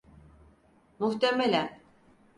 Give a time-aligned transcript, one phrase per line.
[0.99, 1.69] Muhtemelen.